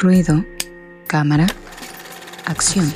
Ruido, 0.00 0.44
cámara, 1.08 1.48
acción. 2.44 2.86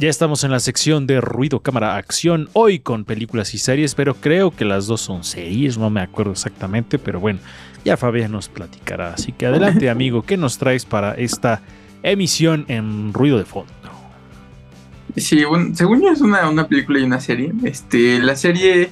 Ya 0.00 0.08
estamos 0.08 0.42
en 0.42 0.50
la 0.50 0.58
sección 0.58 1.06
de 1.06 1.20
ruido, 1.20 1.60
cámara, 1.60 1.96
acción, 1.96 2.48
hoy 2.54 2.80
con 2.80 3.04
películas 3.04 3.54
y 3.54 3.58
series, 3.58 3.94
pero 3.94 4.16
creo 4.16 4.50
que 4.50 4.64
las 4.64 4.88
dos 4.88 5.00
son 5.00 5.22
series, 5.22 5.78
no 5.78 5.90
me 5.90 6.00
acuerdo 6.00 6.32
exactamente, 6.32 6.98
pero 6.98 7.20
bueno, 7.20 7.38
ya 7.84 7.96
Fabián 7.96 8.32
nos 8.32 8.48
platicará. 8.48 9.14
Así 9.14 9.30
que 9.30 9.46
adelante 9.46 9.90
amigo, 9.90 10.22
¿qué 10.22 10.36
nos 10.36 10.58
traes 10.58 10.84
para 10.84 11.14
esta 11.14 11.62
emisión 12.02 12.64
en 12.66 13.12
ruido 13.12 13.38
de 13.38 13.44
fondo? 13.44 13.85
Sí, 15.16 15.44
bueno, 15.44 15.74
según 15.74 16.02
yo 16.02 16.10
es 16.10 16.20
una, 16.20 16.48
una 16.48 16.68
película 16.68 16.98
y 16.98 17.02
una 17.04 17.20
serie. 17.20 17.52
Este, 17.64 18.18
la 18.18 18.36
serie 18.36 18.90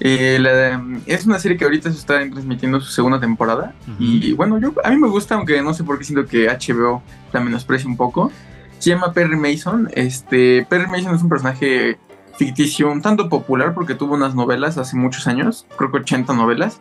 eh, 0.00 0.38
la- 0.40 0.82
es 1.06 1.26
una 1.26 1.38
serie 1.38 1.56
que 1.58 1.64
ahorita 1.64 1.90
se 1.90 1.98
está 1.98 2.18
transmitiendo 2.30 2.80
su 2.80 2.90
segunda 2.90 3.20
temporada. 3.20 3.74
Y 3.98 4.32
bueno, 4.32 4.58
yo 4.58 4.72
a 4.84 4.90
mí 4.90 4.96
me 4.96 5.08
gusta, 5.08 5.34
aunque 5.34 5.60
no 5.62 5.74
sé 5.74 5.84
por 5.84 5.98
qué 5.98 6.04
siento 6.04 6.26
que 6.26 6.46
HBO 6.48 7.02
la 7.32 7.40
menosprecia 7.40 7.88
un 7.88 7.96
poco. 7.96 8.32
Se 8.78 8.90
llama 8.90 9.12
Perry 9.12 9.36
Mason. 9.36 9.90
Este, 9.94 10.64
Perry 10.70 10.86
Mason 10.86 11.14
es 11.14 11.22
un 11.22 11.28
personaje 11.28 11.98
ficticio, 12.36 12.90
un 12.90 13.02
tanto 13.02 13.28
popular 13.28 13.74
porque 13.74 13.94
tuvo 13.96 14.14
unas 14.14 14.34
novelas 14.36 14.78
hace 14.78 14.96
muchos 14.96 15.26
años, 15.26 15.66
creo 15.76 15.90
que 15.90 15.98
80 15.98 16.32
novelas. 16.34 16.80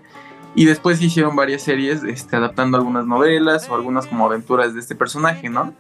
Y 0.58 0.66
después 0.66 1.00
hicieron 1.04 1.36
varias 1.36 1.62
series 1.62 2.02
este, 2.04 2.36
adaptando 2.36 2.78
algunas 2.78 3.06
novelas 3.06 3.70
o 3.70 3.76
algunas 3.76 4.08
como 4.08 4.26
aventuras 4.26 4.74
de 4.74 4.80
este 4.80 4.96
personaje, 4.96 5.52
¿no? 5.52 5.72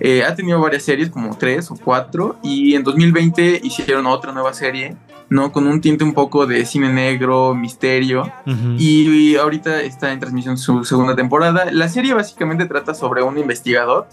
Eh, 0.00 0.22
ha 0.22 0.34
tenido 0.34 0.60
varias 0.60 0.82
series, 0.82 1.08
como 1.08 1.34
tres 1.38 1.70
o 1.70 1.76
cuatro, 1.82 2.36
y 2.42 2.74
en 2.74 2.84
2020 2.84 3.62
hicieron 3.64 4.06
otra 4.06 4.32
nueva 4.32 4.52
serie, 4.52 4.96
¿no? 5.30 5.50
Con 5.50 5.66
un 5.66 5.80
tinte 5.80 6.04
un 6.04 6.12
poco 6.12 6.46
de 6.46 6.66
cine 6.66 6.92
negro, 6.92 7.54
misterio, 7.54 8.30
Ujú. 8.46 8.74
y, 8.76 9.36
ahorita 9.36 9.80
está 9.80 10.12
en 10.12 10.20
transmisión 10.20 10.58
su 10.58 10.84
segunda 10.84 11.16
temporada. 11.16 11.72
La 11.72 11.88
serie 11.88 12.12
básicamente 12.12 12.66
trata 12.66 12.92
sobre 12.92 13.22
un 13.22 13.38
investigador 13.38 14.08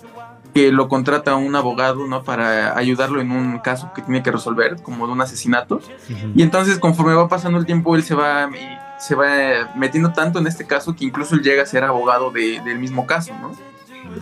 que 0.54 0.72
lo 0.72 0.88
contrata 0.88 1.36
un 1.36 1.54
abogado, 1.58 2.08
¿no? 2.08 2.24
Para 2.24 2.78
ayudarlo 2.78 3.20
en 3.20 3.32
un 3.32 3.60
caso 3.60 3.92
que 3.94 4.02
tiene 4.02 4.24
que 4.24 4.32
resolver, 4.32 4.82
como 4.82 5.08
de 5.08 5.12
un 5.12 5.20
asesinato. 5.20 5.82
Ujú. 6.10 6.32
Y 6.34 6.42
entonces, 6.42 6.80
conforme 6.80 7.16
va 7.16 7.28
pasando 7.28 7.60
el 7.60 7.66
tiempo, 7.66 7.98
él 7.98 8.04
se 8.04 8.16
va, 8.16 8.50
y 8.50 8.85
se 9.00 9.16
va 9.16 9.72
metiendo 9.76 10.12
tanto 10.14 10.40
en 10.40 10.48
este 10.48 10.66
caso 10.66 10.96
que 10.96 11.06
incluso 11.06 11.36
él 11.36 11.42
llega 11.42 11.64
a 11.64 11.66
ser 11.66 11.84
abogado 11.84 12.32
de- 12.32 12.62
del 12.64 12.80
mismo 12.80 13.06
caso, 13.06 13.34
¿no? 13.42 13.52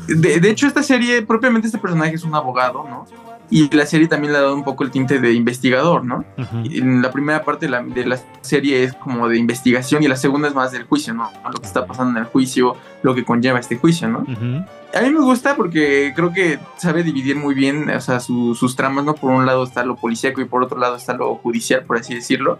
De, 0.08 0.40
de 0.40 0.50
hecho, 0.50 0.66
esta 0.68 0.82
serie, 0.82 1.22
propiamente 1.22 1.68
este 1.68 1.78
personaje 1.80 2.16
es 2.16 2.24
un 2.24 2.34
abogado, 2.36 2.86
¿no? 2.90 3.06
Y 3.50 3.70
la 3.76 3.86
serie 3.86 4.08
también 4.08 4.32
le 4.34 4.40
ha 4.40 4.42
dado 4.42 4.56
un 4.56 4.64
poco 4.64 4.84
el 4.84 4.90
tinte 4.90 5.20
de 5.20 5.34
investigador, 5.34 6.04
¿no? 6.04 6.24
Ujú. 6.38 6.58
En 6.66 7.02
la 7.04 7.12
primera 7.12 7.44
parte 7.44 7.66
de 7.68 7.72
la, 7.72 7.84
de 7.84 8.06
la 8.06 8.18
serie 8.42 8.84
es 8.86 8.94
como 8.94 9.28
de 9.28 9.38
investigación 9.38 10.02
y 10.02 10.08
la 10.08 10.16
segunda 10.16 10.48
es 10.48 10.56
más 10.56 10.72
del 10.72 10.86
juicio, 10.86 11.14
¿no? 11.14 11.30
Lo 11.46 11.60
que 11.60 11.68
está 11.68 11.86
pasando 11.86 12.18
en 12.18 12.26
el 12.26 12.32
juicio, 12.32 12.76
lo 13.04 13.14
que 13.14 13.24
conlleva 13.26 13.60
este 13.60 13.76
juicio, 13.78 14.08
¿no? 14.08 14.20
Ujú. 14.20 14.66
A 14.98 15.02
mí 15.02 15.10
me 15.12 15.20
gusta 15.20 15.56
porque 15.56 16.14
creo 16.16 16.32
que 16.34 16.58
sabe 16.78 17.04
dividir 17.04 17.36
muy 17.36 17.54
bien, 17.54 17.90
o 17.90 18.02
sea, 18.02 18.20
su- 18.20 18.56
sus 18.56 18.76
tramas, 18.76 19.04
¿no? 19.06 19.14
Por 19.14 19.30
un 19.32 19.46
lado 19.46 19.64
está 19.66 19.84
lo 19.84 19.98
policíaco 19.98 20.42
y 20.42 20.46
por 20.46 20.64
otro 20.64 20.80
lado 20.80 20.96
está 20.96 21.14
lo 21.14 21.36
judicial, 21.36 21.84
por 21.84 21.98
así 21.98 22.16
decirlo. 22.16 22.60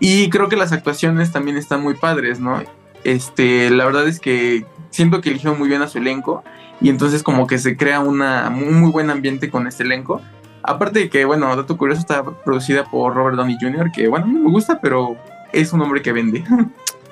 Y 0.00 0.30
creo 0.30 0.48
que 0.48 0.56
las 0.56 0.72
actuaciones 0.72 1.30
también 1.32 1.56
están 1.56 1.82
muy 1.82 1.94
padres, 1.94 2.40
¿no? 2.40 2.62
Este, 3.04 3.70
la 3.70 3.84
verdad 3.84 4.06
es 4.08 4.20
que 4.20 4.64
siento 4.90 5.20
que 5.20 5.30
eligió 5.30 5.54
muy 5.54 5.68
bien 5.68 5.82
a 5.82 5.88
su 5.88 5.98
elenco 5.98 6.42
y 6.80 6.88
entonces 6.88 7.22
como 7.22 7.46
que 7.46 7.58
se 7.58 7.76
crea 7.76 8.00
una, 8.00 8.48
un 8.48 8.80
muy 8.80 8.90
buen 8.90 9.10
ambiente 9.10 9.50
con 9.50 9.66
este 9.66 9.82
elenco. 9.84 10.20
Aparte 10.64 11.00
de 11.00 11.08
que, 11.10 11.24
bueno, 11.24 11.54
dato 11.56 11.76
curioso, 11.76 12.00
está 12.00 12.22
producida 12.24 12.84
por 12.84 13.14
Robert 13.14 13.36
Downey 13.36 13.56
Jr., 13.60 13.90
que 13.92 14.06
bueno, 14.08 14.26
me 14.26 14.48
gusta, 14.50 14.80
pero 14.80 15.16
es 15.52 15.72
un 15.72 15.80
hombre 15.82 16.02
que 16.02 16.12
vende. 16.12 16.44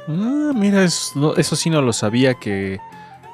Ah, 0.09 0.53
mira, 0.57 0.87
no- 1.15 1.37
eso 1.37 1.55
sí 1.55 1.71
no 1.71 1.83
lo 1.83 1.93
sabía 1.93 2.35
que 2.35 2.81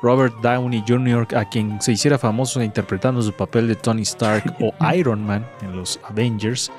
Robert 0.02 0.34
Downey 0.42 0.84
Jr., 0.86 1.26
a 1.34 1.48
quien 1.48 1.80
se 1.80 1.92
hiciera 1.92 2.18
famoso 2.18 2.60
interpretando 2.62 3.22
su 3.22 3.32
papel 3.32 3.66
de 3.68 3.76
Tony 3.76 4.02
Stark 4.02 4.54
o 4.60 4.74
Iron 4.94 5.24
Man 5.24 5.46
en 5.62 5.74
los 5.74 5.98
Avengers. 6.06 6.70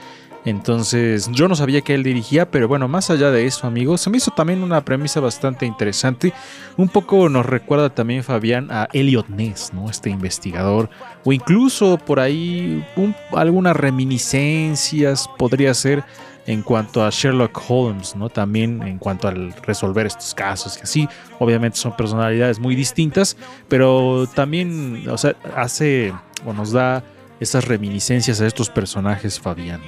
Entonces, 0.47 1.30
yo 1.34 1.50
no 1.50 1.56
sabía 1.56 1.81
que 1.81 1.94
él 1.94 2.03
dirigía, 2.03 2.50
pero 2.50 2.69
bueno, 2.69 2.88
más 2.88 3.09
allá 3.09 3.31
de 3.31 3.46
eso, 3.46 3.68
amigos, 3.68 4.00
se 4.00 4.09
me 4.09 4.16
hizo 4.16 4.31
también 4.31 4.63
una 4.63 4.80
premisa 4.80 5.19
bastante 5.19 5.66
interesante. 5.66 6.31
Un 6.78 6.88
poco 6.88 7.28
nos 7.28 7.46
recuerda 7.46 7.90
también, 7.90 8.24
Fabián, 8.24 8.69
a 8.72 8.88
Elliot 8.94 9.28
Ness, 9.28 9.74
¿no? 9.74 9.90
Este 9.90 10.09
investigador, 10.09 10.90
o 11.25 11.34
incluso 11.34 11.97
por 11.97 12.22
ahí 12.22 12.81
un- 12.96 13.13
algunas 13.34 13.75
reminiscencias 13.75 15.30
podría 15.38 15.74
ser 15.74 16.03
en 16.46 16.62
cuanto 16.62 17.03
a 17.03 17.09
Sherlock 17.09 17.62
Holmes, 17.68 18.16
¿no? 18.16 18.29
También 18.29 18.81
en 18.84 19.00
cuanto 19.00 19.28
al 19.28 19.52
resolver 19.64 20.06
estos 20.06 20.34
casos 20.34 20.78
y 20.78 20.81
así. 20.84 21.09
Obviamente 21.40 21.78
son 21.78 21.94
personalidades 21.97 22.58
muy 22.58 22.74
distintas, 22.74 23.35
pero 23.68 24.25
también, 24.34 25.03
o 25.09 25.18
sea, 25.18 25.35
hace 25.58 26.14
o 26.46 26.53
nos 26.53 26.72
da 26.72 27.03
esas 27.41 27.66
reminiscencias 27.66 28.40
a 28.40 28.47
estos 28.47 28.69
personajes, 28.69 29.41
Fabián. 29.41 29.81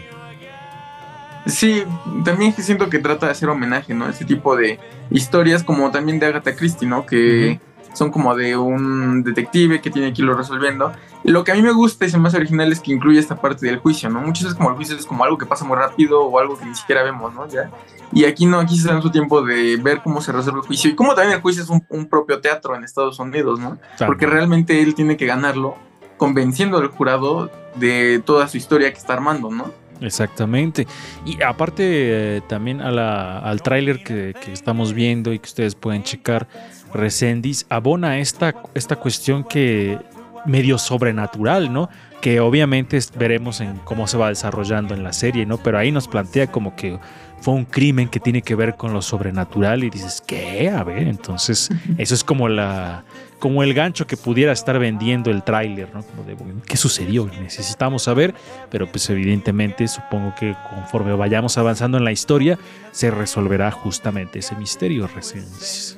Sí, 1.46 1.84
también 2.24 2.54
siento 2.54 2.90
que 2.90 3.00
trata 3.00 3.28
de 3.28 3.32
hacer 3.32 3.50
homenaje, 3.50 3.94
¿no? 3.94 4.10
Este 4.10 4.26
tipo 4.26 4.56
de 4.56 4.80
historias 5.10 5.64
como 5.64 5.92
también 5.92 6.20
de 6.20 6.28
Agatha 6.28 6.56
Christie, 6.56 6.88
¿no? 6.88 7.06
Que 7.06 7.60
son 7.94 8.12
como 8.12 8.36
de 8.36 8.56
un 8.56 9.24
detective 9.24 9.82
que 9.82 9.90
tiene 9.90 10.14
que 10.14 10.22
irlo 10.22 10.36
resolviendo. 10.36 10.92
Lo 11.24 11.44
que 11.44 11.52
a 11.52 11.56
mí 11.56 11.62
me 11.62 11.72
gusta 11.72 12.06
y 12.06 12.10
se 12.10 12.18
me 12.18 12.28
hace 12.28 12.38
original 12.38 12.72
es 12.72 12.80
que 12.80 12.94
incluye 12.94 13.20
esta 13.20 13.36
parte 13.36 13.66
del 13.66 13.80
juicio, 13.80 14.10
¿no? 14.10 14.22
Muchas 14.22 14.46
veces 14.46 14.58
como 14.58 14.70
el 14.70 14.76
juicio 14.76 14.96
es 14.96 15.06
como 15.06 15.24
algo 15.24 15.38
que 15.38 15.46
pasa 15.46 15.66
muy 15.66 15.76
rápido 15.76 16.24
o 16.24 16.40
algo 16.40 16.58
que 16.58 16.66
ni 16.66 16.76
siquiera 16.76 17.04
vemos, 17.04 17.34
¿no? 17.34 17.48
¿Ya? 17.48 17.70
Y 18.12 18.26
aquí 18.26 18.46
no, 18.46 18.60
aquí 18.60 18.78
se 18.78 18.88
dan 18.88 19.02
su 19.02 19.12
tiempo 19.12 19.42
de 19.42 19.78
ver 19.78 20.02
cómo 20.04 20.22
se 20.22 20.32
resuelve 20.32 20.62
el 20.62 20.68
juicio 20.68 20.90
y 20.90 20.96
cómo 20.96 21.14
también 21.14 21.36
el 21.36 21.42
juicio 21.42 21.64
es 21.64 21.70
un, 21.70 21.86
un 21.90 22.08
propio 22.08 22.40
teatro 22.40 22.76
en 22.76 22.84
Estados 22.84 23.20
Unidos, 23.20 23.60
¿no? 23.60 23.78
Porque 24.06 24.26
realmente 24.26 24.82
él 24.82 24.96
tiene 24.96 25.18
que 25.18 25.26
ganarlo 25.26 25.76
convenciendo 26.18 26.78
al 26.78 26.88
jurado 26.88 27.52
de 27.76 28.22
toda 28.26 28.48
su 28.48 28.58
historia 28.58 28.92
que 28.92 28.98
está 28.98 29.14
armando, 29.14 29.50
¿no? 29.50 29.72
Exactamente. 30.02 30.88
Y 31.26 31.42
aparte 31.44 32.38
eh, 32.38 32.42
también 32.48 32.82
a 32.82 32.92
la- 32.92 33.40
al 33.40 33.62
tráiler 33.62 34.04
que, 34.04 34.34
que 34.44 34.54
estamos 34.54 34.94
viendo 34.94 35.34
y 35.34 35.40
que 35.40 35.46
ustedes 35.48 35.76
pueden 35.76 36.04
checar, 36.04 36.48
Resendis 36.94 37.66
abona 37.70 38.18
esta, 38.20 38.56
esta 38.74 38.96
cuestión 38.96 39.44
que 39.44 40.00
medio 40.46 40.78
sobrenatural, 40.78 41.72
¿no? 41.72 41.90
Que 42.22 42.40
obviamente 42.40 42.98
veremos 43.18 43.62
en 43.62 43.76
cómo 43.84 44.08
se 44.08 44.18
va 44.18 44.30
desarrollando 44.30 44.94
en 44.96 45.04
la 45.04 45.14
serie, 45.14 45.46
¿no? 45.46 45.58
Pero 45.58 45.78
ahí 45.78 45.92
nos 45.92 46.08
plantea 46.08 46.48
como 46.48 46.76
que 46.76 46.98
fue 47.42 47.54
un 47.54 47.66
crimen 47.66 48.10
que 48.10 48.20
tiene 48.20 48.42
que 48.42 48.56
ver 48.56 48.76
con 48.76 48.94
lo 48.94 49.02
sobrenatural 49.02 49.84
y 49.84 49.90
dices, 49.90 50.22
¿qué? 50.26 50.70
A 50.70 50.84
ver, 50.84 51.08
entonces 51.08 51.70
eso 51.98 52.14
es 52.14 52.24
como 52.24 52.50
la 52.50 53.04
como 53.40 53.64
el 53.64 53.74
gancho 53.74 54.06
que 54.06 54.18
pudiera 54.18 54.52
estar 54.52 54.78
vendiendo 54.80 55.32
el 55.32 55.44
tráiler, 55.44 55.90
¿no? 55.94 56.04
Como 56.04 56.24
de, 56.24 56.34
bueno, 56.34 56.62
¿qué 56.66 56.76
sucedió? 56.76 57.26
Necesitamos 57.42 58.04
saber, 58.04 58.36
pero 58.70 58.86
pues 58.88 59.10
evidentemente 59.10 59.88
supongo 59.88 60.36
que 60.38 60.56
conforme 60.70 61.14
vayamos 61.14 61.58
avanzando 61.58 61.98
en 61.98 62.04
la 62.04 62.12
historia 62.12 62.60
se 62.92 63.12
resolverá 63.12 63.72
justamente 63.72 64.40
ese 64.40 64.56
misterio, 64.56 65.08
Resendiz. 65.08 65.98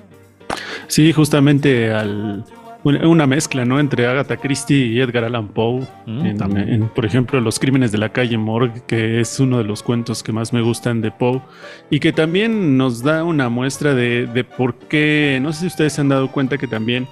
Sí, 0.88 1.12
justamente 1.14 1.92
al, 1.92 2.46
una, 2.84 3.08
una 3.08 3.28
mezcla, 3.28 3.64
¿no? 3.66 3.80
Entre 3.80 4.08
Agatha 4.08 4.38
Christie 4.38 4.88
y 4.88 5.00
Edgar 5.00 5.24
Allan 5.24 5.50
Poe. 5.50 5.82
Mm, 6.06 6.26
en- 6.26 6.38
también. 6.38 6.70
en, 6.70 6.88
por 6.90 7.06
ejemplo, 7.06 7.40
Los 7.40 7.60
Crímenes 7.60 7.92
de 7.92 7.98
la 8.00 8.10
calle 8.10 8.38
Morgue, 8.38 8.82
que 8.88 9.20
es 9.20 9.40
uno 9.40 9.58
de 9.60 9.64
los 9.64 9.84
cuentos 9.84 10.24
que 10.24 10.32
más 10.32 10.52
me 10.54 10.62
gustan 10.62 11.02
de 11.02 11.12
Poe. 11.12 11.42
Y 11.90 12.00
que 12.00 12.12
también 12.14 12.78
nos 12.78 13.04
da 13.04 13.24
una 13.24 13.50
muestra 13.50 13.94
de, 13.94 14.26
de 14.28 14.44
por 14.44 14.76
qué. 14.76 15.40
No 15.42 15.54
sé 15.54 15.62
si 15.62 15.68
ustedes 15.68 15.94
se 15.94 16.02
han 16.02 16.10
dado 16.10 16.32
cuenta 16.32 16.58
que 16.58 16.68
también. 16.68 17.08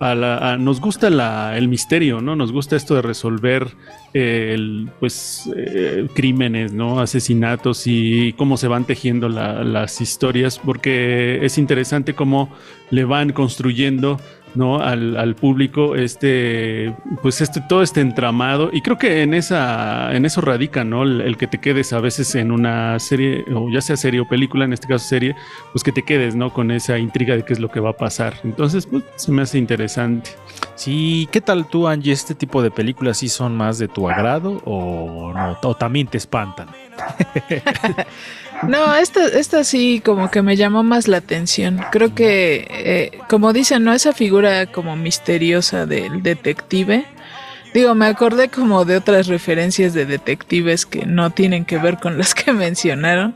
a 0.00 0.12
la- 0.16 0.38
a- 0.54 0.56
nos 0.58 0.80
gusta 0.80 1.08
la- 1.08 1.56
el 1.56 1.68
misterio, 1.68 2.20
¿no? 2.20 2.34
Nos 2.34 2.50
gusta 2.50 2.74
esto 2.74 2.96
de 2.96 3.00
resolver 3.02 3.68
eh, 4.12 4.50
el, 4.52 4.88
pues, 4.98 5.48
eh, 5.56 6.08
crímenes, 6.14 6.72
¿no? 6.72 6.98
Asesinatos 7.00 7.84
y 7.86 8.32
cómo 8.36 8.56
se 8.56 8.66
van 8.66 8.84
tejiendo 8.86 9.28
la- 9.28 9.62
las 9.62 10.00
historias, 10.00 10.58
porque 10.58 11.38
es 11.42 11.58
interesante 11.58 12.12
cómo 12.14 12.50
le 12.90 13.04
van 13.04 13.32
construyendo 13.32 14.20
¿no? 14.54 14.80
Al, 14.80 15.16
al 15.16 15.34
público 15.34 15.96
este 15.96 16.94
pues 17.22 17.40
este 17.40 17.60
todo 17.68 17.82
este 17.82 18.00
entramado 18.00 18.70
y 18.72 18.82
creo 18.82 18.98
que 18.98 19.22
en 19.22 19.34
esa 19.34 20.14
en 20.14 20.24
eso 20.24 20.40
radica 20.40 20.84
no 20.84 21.02
el, 21.02 21.36
que 21.36 21.46
te 21.46 21.58
quedes 21.58 21.92
a 21.92 22.00
veces 22.00 22.34
en 22.34 22.50
una 22.50 22.98
serie 22.98 23.44
o 23.54 23.70
ya 23.70 23.80
sea 23.80 23.96
serie 23.96 24.20
o 24.20 24.28
película 24.28 24.64
en 24.64 24.72
este 24.72 24.86
caso 24.86 25.06
serie 25.06 25.34
pues 25.72 25.82
que 25.82 25.92
te 25.92 26.02
quedes 26.02 26.34
no 26.34 26.52
con 26.52 26.70
esa 26.70 26.98
intriga 26.98 27.36
de 27.36 27.44
qué 27.44 27.52
es 27.52 27.60
lo 27.60 27.70
que 27.70 27.80
va 27.80 27.90
a 27.90 27.96
pasar 27.96 28.34
entonces 28.44 28.86
pues 28.86 29.02
se 29.16 29.32
me 29.32 29.42
hace 29.42 29.58
interesante 29.58 30.30
Sí, 30.76 31.28
¿qué 31.30 31.40
tal 31.40 31.66
tú, 31.66 31.86
Angie? 31.86 32.12
¿Este 32.12 32.34
tipo 32.34 32.60
de 32.60 32.70
películas 32.70 33.18
sí 33.18 33.28
son 33.28 33.56
más 33.56 33.78
de 33.78 33.86
tu 33.86 34.08
agrado 34.08 34.60
o 34.64 35.32
no? 35.32 35.58
¿O 35.62 35.74
también 35.74 36.08
te 36.08 36.18
espantan? 36.18 36.68
No, 38.68 38.94
esta, 38.94 39.26
esta 39.26 39.62
sí 39.64 40.00
como 40.02 40.30
que 40.30 40.40
me 40.40 40.56
llamó 40.56 40.82
más 40.84 41.06
la 41.06 41.18
atención. 41.18 41.84
Creo 41.90 42.14
que, 42.14 42.66
eh, 42.70 43.18
como 43.28 43.52
dicen, 43.52 43.84
¿no? 43.84 43.92
Esa 43.92 44.12
figura 44.12 44.66
como 44.66 44.96
misteriosa 44.96 45.84
del 45.84 46.22
detective 46.22 47.04
Digo, 47.74 47.96
me 47.96 48.06
acordé 48.06 48.50
como 48.50 48.84
de 48.84 48.96
otras 48.96 49.26
referencias 49.26 49.94
de 49.94 50.06
detectives 50.06 50.86
que 50.86 51.06
no 51.06 51.30
tienen 51.30 51.64
que 51.64 51.76
ver 51.76 51.98
con 51.98 52.16
las 52.16 52.32
que 52.32 52.52
mencionaron. 52.54 53.34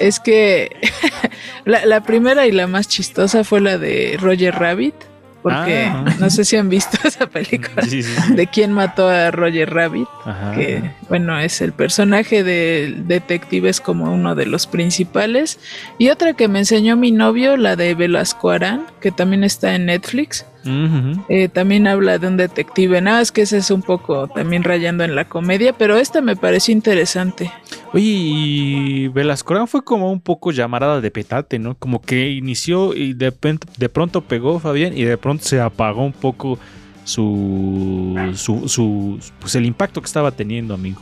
Es 0.00 0.18
que 0.18 0.76
la, 1.64 1.86
la 1.86 2.02
primera 2.02 2.48
y 2.48 2.50
la 2.50 2.66
más 2.66 2.88
chistosa 2.88 3.44
fue 3.44 3.60
la 3.60 3.78
de 3.78 4.18
Roger 4.20 4.56
Rabbit, 4.56 4.96
porque 5.42 5.86
Ah. 5.90 6.04
no 6.20 6.30
sé 6.30 6.44
si 6.44 6.56
han 6.56 6.68
visto 6.68 6.96
esa 7.08 7.26
película 7.26 7.82
Sí, 7.82 8.02
sí, 8.02 8.14
sí. 8.26 8.34
de 8.34 8.46
quién 8.46 8.72
mató 8.72 9.08
a 9.08 9.30
Roger 9.30 9.68
Rabbit, 9.70 10.08
Ajá. 10.24 10.52
que 10.52 10.90
bueno, 11.08 11.38
es 11.38 11.60
el 11.60 11.72
personaje 11.72 12.44
del 12.44 13.06
detective 13.08 13.68
es 13.68 13.80
como 13.80 14.12
uno 14.12 14.34
de 14.34 14.46
los 14.46 14.66
principales. 14.66 15.58
Y 15.98 16.08
otra 16.10 16.34
que 16.34 16.48
me 16.48 16.60
enseñó 16.60 16.96
mi 16.96 17.10
novio, 17.12 17.56
la 17.56 17.76
de 17.76 17.94
Velasco 17.94 18.50
Arán, 18.50 18.86
que 19.00 19.10
también 19.10 19.44
está 19.44 19.74
en 19.74 19.86
Netflix. 19.86 20.46
Eh, 20.64 21.48
también 21.48 21.86
habla 21.86 22.18
de 22.18 22.26
un 22.28 22.36
detective. 22.36 23.00
Nada, 23.00 23.20
es 23.20 23.32
que 23.32 23.42
ese 23.42 23.58
es 23.58 23.70
un 23.70 23.82
poco 23.82 24.28
también 24.28 24.62
rayando 24.62 25.04
en 25.04 25.14
la 25.14 25.28
comedia, 25.28 25.72
pero 25.72 25.96
esta 25.96 26.20
me 26.20 26.36
pareció 26.36 26.72
interesante. 26.72 27.50
Oye, 27.92 28.04
y 28.04 29.08
Velascorán 29.08 29.68
fue 29.68 29.84
como 29.84 30.10
un 30.10 30.20
poco 30.20 30.52
llamarada 30.52 31.00
de 31.00 31.10
petate, 31.10 31.58
¿no? 31.58 31.74
Como 31.74 32.00
que 32.00 32.30
inició 32.30 32.94
y 32.94 33.12
de, 33.12 33.32
de 33.76 33.88
pronto 33.88 34.22
pegó 34.22 34.58
Fabián 34.60 34.96
y 34.96 35.02
de 35.02 35.18
pronto 35.18 35.44
se 35.44 35.60
apagó 35.60 36.04
un 36.04 36.12
poco 36.12 36.58
su, 37.04 38.16
su, 38.34 38.68
su 38.68 39.18
pues 39.40 39.54
el 39.54 39.66
impacto 39.66 40.00
que 40.00 40.06
estaba 40.06 40.30
teniendo, 40.30 40.74
amigo. 40.74 41.00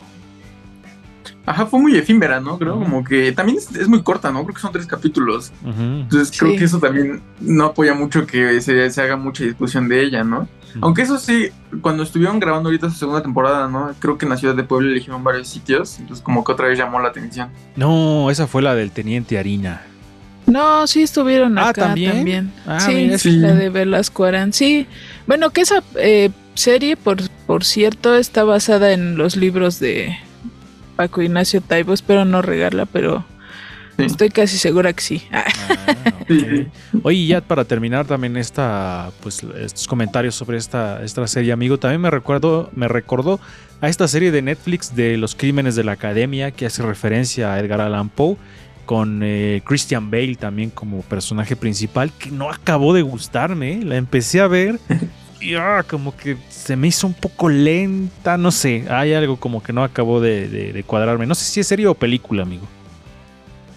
Ajá, 1.51 1.67
fue 1.67 1.81
muy 1.81 1.97
efímera, 1.97 2.41
¿no? 2.41 2.59
Creo 2.59 2.75
como 2.79 3.03
que 3.03 3.33
también 3.33 3.59
es, 3.59 3.75
es 3.75 3.89
muy 3.89 4.03
corta, 4.03 4.31
¿no? 4.31 4.45
Creo 4.45 4.55
que 4.55 4.61
son 4.61 4.71
tres 4.73 4.87
capítulos. 4.87 5.53
Entonces 5.65 6.31
creo 6.39 6.53
Sí. 6.53 6.59
que 6.59 6.65
eso 6.65 6.79
también 6.79 7.21
no 7.41 7.65
apoya 7.65 7.93
mucho 7.93 8.25
que 8.27 8.61
se, 8.61 8.89
se 8.91 9.03
haga 9.03 9.17
mucha 9.17 9.43
discusión 9.43 9.89
de 9.89 10.01
ella, 10.03 10.23
¿no? 10.23 10.47
Aunque 10.81 11.03
eso 11.03 11.19
sí, 11.19 11.49
cuando 11.81 12.05
estuvieron 12.05 12.39
grabando 12.39 12.69
ahorita 12.69 12.89
su 12.91 12.97
segunda 12.97 13.21
temporada, 13.23 13.67
¿no? 13.67 13.93
Creo 13.99 14.17
que 14.17 14.27
en 14.27 14.31
la 14.31 14.37
ciudad 14.37 14.55
de 14.55 14.63
Puebla 14.63 14.93
eligieron 14.93 15.25
varios 15.25 15.49
sitios, 15.49 15.99
entonces 15.99 16.23
como 16.23 16.45
que 16.45 16.53
otra 16.53 16.69
vez 16.69 16.79
llamó 16.79 17.01
la 17.01 17.09
atención. 17.09 17.49
No, 17.75 18.31
esa 18.31 18.47
fue 18.47 18.63
la 18.63 18.77
del 18.77 18.93
Teniente 18.93 19.37
Harina. 19.37 19.83
No, 20.47 20.87
sí 20.87 21.03
estuvieron 21.03 21.59
Ah, 21.59 21.71
acá 21.71 21.87
¿también? 21.87 22.13
también. 22.13 22.53
Ah, 22.67 22.79
sí, 22.81 22.95
mira, 22.95 23.19
sí. 23.19 23.31
la 23.33 23.55
de 23.55 23.71
Velasco 23.71 24.25
Arán. 24.25 24.53
Sí, 24.53 24.87
bueno, 25.27 25.51
que 25.51 25.63
esa 25.63 25.83
eh, 25.97 26.31
serie, 26.55 26.97
por, 26.97 27.17
por 27.47 27.65
cierto, 27.65 28.15
está 28.15 28.45
basada 28.45 28.93
en 28.93 29.17
los 29.17 29.37
libros 29.37 29.81
de 29.81 30.17
Paco 31.01 31.23
Ignacio 31.23 31.63
Taibo. 31.63 31.95
Espero 31.95 32.27
no 32.27 32.43
regarla, 32.43 32.85
pero 32.85 33.25
Sí. 33.97 34.05
estoy 34.05 34.29
casi 34.29 34.59
segura 34.59 34.93
que 34.93 35.01
sí. 35.03 35.23
Ah, 35.33 35.45
Ah, 35.47 35.75
ok. 36.21 36.27
Sí, 36.29 36.41
sí. 36.41 36.67
Oye, 37.03 37.17
y 37.17 37.27
ya 37.29 37.41
para 37.41 37.65
terminar 37.65 38.05
también 38.07 38.37
esta, 38.37 39.11
pues, 39.23 39.43
estos 39.43 39.87
comentarios 39.89 40.35
sobre 40.35 40.59
esta, 40.59 41.03
esta 41.03 41.27
serie, 41.27 41.53
amigo, 41.53 41.79
también 41.79 42.03
me 42.03 42.11
recuerdo, 42.11 42.71
me 42.75 42.87
recordó 42.87 43.41
a 43.81 43.89
esta 43.89 44.07
serie 44.09 44.31
de 44.31 44.43
Netflix 44.43 44.95
de 44.95 45.17
los 45.17 45.35
crímenes 45.35 45.75
de 45.75 45.85
la 45.85 45.93
academia 45.93 46.51
que 46.51 46.67
hace 46.67 46.83
referencia 46.83 47.55
a 47.55 47.59
Edgar 47.61 47.81
Allan 47.81 48.11
Poe 48.11 48.37
con 48.85 49.21
eh, 49.23 49.63
Christian 49.65 50.11
Bale 50.11 50.35
también 50.37 50.69
como 50.71 51.01
personaje 51.03 51.57
principal 51.57 52.13
que 52.13 52.31
no 52.31 52.51
acabó 52.51 52.93
de 52.93 53.01
gustarme, 53.03 53.73
¿eh? 53.75 53.85
la 53.85 53.97
empecé 53.97 54.41
a 54.41 54.49
ver 54.49 54.79
y 55.41 55.55
ah, 55.55 55.85
como 55.89 56.17
que 56.17 56.37
se 56.49 56.77
me 56.77 56.89
hizo 56.89 57.07
un 57.07 57.15
poco 57.15 57.49
lenta, 57.49 58.37
no 58.37 58.51
sé, 58.51 58.85
hay 58.91 59.15
algo 59.15 59.37
como 59.39 59.63
que 59.63 59.73
no 59.73 59.83
acabó 59.85 60.21
de, 60.21 60.49
de- 60.49 60.73
de 60.73 60.83
cuadrarme, 60.85 61.27
no 61.27 61.35
sé 61.35 61.45
si 61.45 61.61
es 61.61 61.67
serie 61.67 61.87
o 61.87 61.95
película, 61.95 62.43
amigo. 62.43 62.67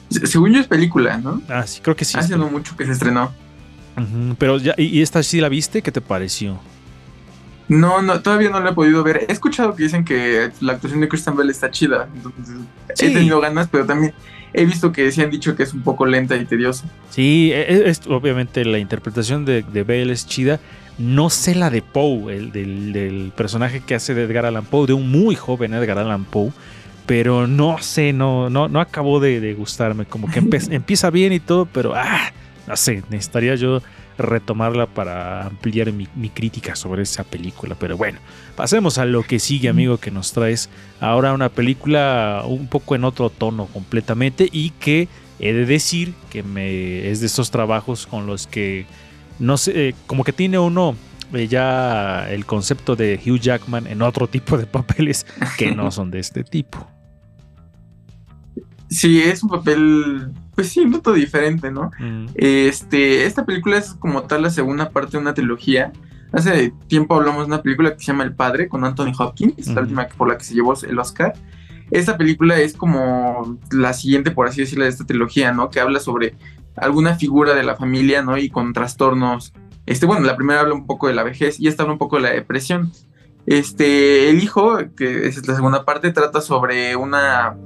Se- 0.09 0.27
Según 0.27 0.53
yo 0.53 0.59
es 0.59 0.67
película, 0.67 1.17
¿no? 1.17 1.41
Ah, 1.49 1.65
sí, 1.65 1.79
creo 1.81 1.95
que 1.95 2.05
sí. 2.05 2.17
Hace 2.17 2.37
no 2.37 2.49
mucho 2.49 2.75
que 2.75 2.85
se 2.85 2.91
estrenó. 2.91 3.31
Pero 4.37 4.57
ya, 4.57 4.73
¿y 4.77 4.85
y 4.85 5.01
esta 5.01 5.21
sí 5.23 5.39
la 5.39 5.49
viste? 5.49 5.81
¿Qué 5.81 5.91
te 5.91 6.01
pareció? 6.01 6.59
No, 7.67 8.01
no, 8.01 8.19
todavía 8.21 8.49
no 8.49 8.59
la 8.59 8.71
he 8.71 8.73
podido 8.73 9.03
ver. 9.03 9.25
He 9.27 9.31
escuchado 9.31 9.75
que 9.75 9.83
dicen 9.83 10.03
que 10.03 10.51
la 10.61 10.73
actuación 10.73 10.99
de 11.01 11.07
Christian 11.07 11.35
Bell 11.37 11.49
está 11.49 11.71
chida, 11.71 12.09
entonces 12.13 12.55
Sí. 12.95 13.05
he 13.05 13.09
tenido 13.11 13.39
ganas, 13.39 13.67
pero 13.71 13.85
también 13.85 14.13
he 14.53 14.65
visto 14.65 14.91
que 14.91 15.11
sí 15.11 15.21
han 15.21 15.31
dicho 15.31 15.55
que 15.55 15.63
es 15.63 15.73
un 15.73 15.81
poco 15.81 16.05
lenta 16.05 16.35
y 16.35 16.45
tediosa. 16.45 16.85
Sí, 17.09 17.51
e- 17.53 17.61
e- 17.73 17.89
es, 17.89 18.01
obviamente 18.07 18.65
la 18.65 18.79
interpretación 18.79 19.45
de, 19.45 19.63
de 19.63 19.83
Bale 19.83 20.11
es 20.11 20.27
chida. 20.27 20.59
No 20.97 21.29
sé 21.29 21.55
la 21.55 21.69
de 21.69 21.81
Poe, 21.81 22.35
el 22.35 22.51
del, 22.51 22.93
del 22.93 23.31
personaje 23.35 23.81
que 23.81 23.95
hace 23.95 24.13
de 24.13 24.23
Edgar 24.23 24.45
Allan 24.45 24.65
Poe, 24.65 24.87
de 24.87 24.93
un 24.93 25.09
muy 25.09 25.35
joven 25.35 25.73
Edgar 25.73 25.97
Allan 25.97 26.25
Poe. 26.25 26.51
Pero 27.05 27.47
no 27.47 27.79
sé, 27.79 28.13
no, 28.13 28.49
no, 28.49 28.69
no 28.69 28.79
acabó 28.79 29.19
de, 29.19 29.39
de 29.39 29.53
gustarme. 29.53 30.05
Como 30.05 30.29
que 30.29 30.39
empieza 30.69 31.09
bien 31.09 31.33
y 31.33 31.39
todo, 31.39 31.65
pero 31.65 31.93
ah, 31.95 32.31
no 32.67 32.77
sé, 32.77 33.03
necesitaría 33.09 33.55
yo 33.55 33.81
retomarla 34.17 34.85
para 34.85 35.47
ampliar 35.47 35.91
mi, 35.91 36.07
mi 36.15 36.29
crítica 36.29 36.75
sobre 36.75 37.03
esa 37.03 37.23
película. 37.23 37.75
Pero 37.77 37.97
bueno, 37.97 38.19
pasemos 38.55 38.97
a 38.97 39.05
lo 39.05 39.23
que 39.23 39.39
sigue, 39.39 39.69
amigo, 39.69 39.97
que 39.97 40.11
nos 40.11 40.33
traes 40.33 40.69
ahora 40.99 41.33
una 41.33 41.49
película 41.49 42.43
un 42.45 42.67
poco 42.67 42.95
en 42.95 43.03
otro 43.03 43.29
tono 43.29 43.65
completamente 43.67 44.47
y 44.51 44.71
que 44.71 45.07
he 45.39 45.53
de 45.53 45.65
decir 45.65 46.13
que 46.29 46.43
me 46.43 47.09
es 47.09 47.19
de 47.19 47.25
esos 47.25 47.51
trabajos 47.51 48.07
con 48.07 48.27
los 48.27 48.47
que 48.47 48.85
no 49.39 49.57
sé, 49.57 49.89
eh, 49.89 49.95
como 50.07 50.23
que 50.23 50.33
tiene 50.33 50.59
uno 50.59 50.95
eh, 51.33 51.47
ya 51.47 52.29
el 52.29 52.45
concepto 52.45 52.95
de 52.95 53.19
Hugh 53.25 53.39
Jackman 53.39 53.87
en 53.87 54.01
otro 54.01 54.27
tipo 54.27 54.57
de 54.57 54.65
papeles 54.65 55.25
que 55.57 55.73
no 55.73 55.91
son 55.91 56.11
de 56.11 56.19
este 56.19 56.43
tipo. 56.43 56.87
Sí, 58.89 59.19
es 59.19 59.41
un 59.41 59.49
papel, 59.49 60.31
pues 60.53 60.69
sí, 60.69 60.81
un 60.81 60.91
tanto 60.91 61.13
diferente, 61.13 61.71
¿no? 61.71 61.89
Mm, 61.99 62.27
Este, 62.35 63.25
esta 63.25 63.43
película 63.43 63.77
es 63.77 63.95
como 63.95 64.23
tal 64.23 64.43
la 64.43 64.51
segunda 64.51 64.89
parte 64.89 65.13
de 65.13 65.17
una 65.17 65.33
trilogía. 65.33 65.91
Hace 66.31 66.73
tiempo 66.87 67.15
hablamos 67.15 67.41
de 67.41 67.53
una 67.53 67.61
película 67.63 67.93
que 67.93 67.99
se 67.99 68.05
llama 68.05 68.23
El 68.23 68.35
Padre 68.35 68.67
con 68.67 68.83
Anthony 68.85 69.13
Hopkins, 69.17 69.67
la 69.67 69.81
última 69.81 70.07
por 70.09 70.27
la 70.27 70.37
que 70.37 70.43
se 70.43 70.53
llevó 70.53 70.75
el 70.83 70.99
Oscar. 70.99 71.33
Esta 71.91 72.17
película 72.17 72.59
es 72.59 72.73
como 72.73 73.57
la 73.71 73.93
siguiente, 73.93 74.31
por 74.31 74.47
así 74.47 74.61
decirlo, 74.61 74.83
de 74.83 74.91
esta 74.91 75.05
trilogía, 75.05 75.51
¿no? 75.51 75.69
Que 75.69 75.79
habla 75.79 75.99
sobre 75.99 76.35
alguna 76.75 77.15
figura 77.15 77.53
de 77.53 77.63
la 77.63 77.75
familia, 77.75 78.21
¿no? 78.21 78.37
Y 78.37 78.49
con 78.49 78.73
trastornos. 78.73 79.53
Este, 79.85 80.05
bueno, 80.05 80.25
la 80.25 80.35
primera 80.35 80.61
habla 80.61 80.73
un 80.73 80.85
poco 80.85 81.07
de 81.07 81.13
la 81.13 81.23
vejez 81.23 81.59
y 81.59 81.67
esta 81.67 81.83
habla 81.83 81.93
un 81.93 81.99
poco 81.99 82.17
de 82.17 82.23
la 82.23 82.31
depresión. 82.31 82.91
Este, 83.45 84.29
el 84.29 84.41
hijo, 84.41 84.77
que 84.95 85.27
es 85.27 85.45
la 85.47 85.55
segunda 85.55 85.85
parte, 85.85 86.11
trata 86.11 86.41
sobre 86.41 86.95
una, 86.95 87.57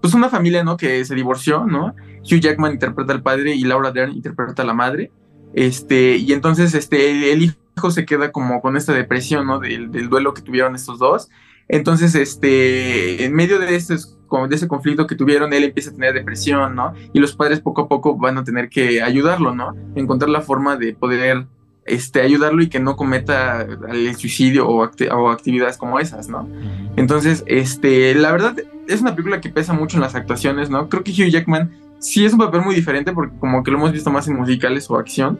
pues 0.00 0.14
una 0.14 0.28
familia, 0.28 0.62
¿no? 0.64 0.76
Que 0.76 1.04
se 1.04 1.14
divorció, 1.14 1.64
¿no? 1.64 1.94
Hugh 2.22 2.40
Jackman 2.40 2.72
interpreta 2.72 3.12
al 3.12 3.22
padre 3.22 3.54
y 3.54 3.62
Laura 3.62 3.92
Dern 3.92 4.12
interpreta 4.12 4.62
a 4.62 4.66
la 4.66 4.74
madre. 4.74 5.10
Este, 5.54 6.16
y 6.16 6.32
entonces 6.32 6.74
este, 6.74 7.32
el, 7.32 7.42
hijo 7.42 7.90
se 7.90 8.04
queda 8.04 8.32
como 8.32 8.60
con 8.60 8.76
esta 8.76 8.92
depresión, 8.92 9.46
¿no? 9.46 9.58
Del, 9.58 9.90
del 9.90 10.08
duelo 10.08 10.34
que 10.34 10.42
tuvieron 10.42 10.74
estos 10.74 10.98
dos. 10.98 11.28
Entonces, 11.68 12.14
este, 12.14 13.24
en 13.24 13.34
medio 13.34 13.58
de, 13.58 13.74
estos, 13.74 14.15
de 14.48 14.56
ese 14.56 14.68
conflicto 14.68 15.06
que 15.06 15.14
tuvieron, 15.14 15.52
él 15.52 15.64
empieza 15.64 15.90
a 15.90 15.92
tener 15.94 16.14
depresión, 16.14 16.74
¿no? 16.74 16.92
Y 17.12 17.18
los 17.20 17.34
padres 17.34 17.60
poco 17.60 17.82
a 17.82 17.88
poco 17.88 18.16
van 18.16 18.38
a 18.38 18.44
tener 18.44 18.68
que 18.68 19.02
ayudarlo, 19.02 19.54
¿no? 19.54 19.74
Encontrar 19.94 20.28
la 20.30 20.40
forma 20.40 20.76
de 20.76 20.94
poder 20.94 21.46
este, 21.84 22.20
ayudarlo 22.20 22.62
y 22.62 22.68
que 22.68 22.80
no 22.80 22.96
cometa 22.96 23.64
el 23.88 24.14
suicidio 24.16 24.66
o, 24.68 24.84
acti- 24.84 25.08
o 25.12 25.30
actividades 25.30 25.76
como 25.78 26.00
esas, 26.00 26.28
¿no? 26.28 26.48
Entonces, 26.96 27.44
este, 27.46 28.14
la 28.14 28.32
verdad 28.32 28.56
es 28.88 29.00
una 29.00 29.14
película 29.14 29.40
que 29.40 29.50
pesa 29.50 29.72
mucho 29.72 29.96
en 29.96 30.00
las 30.02 30.14
actuaciones, 30.14 30.68
¿no? 30.70 30.88
Creo 30.88 31.04
que 31.04 31.12
Hugh 31.12 31.30
Jackman 31.30 31.70
sí 31.98 32.24
es 32.26 32.32
un 32.32 32.40
papel 32.40 32.60
muy 32.60 32.74
diferente 32.74 33.12
porque 33.12 33.34
como 33.38 33.62
que 33.62 33.70
lo 33.70 33.78
hemos 33.78 33.92
visto 33.92 34.10
más 34.10 34.28
en 34.28 34.36
musicales 34.36 34.90
o 34.90 34.96
acción 34.98 35.38